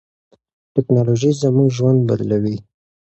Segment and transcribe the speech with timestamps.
[0.73, 2.57] ټیکنالوژي زموږ ژوند بدلوي.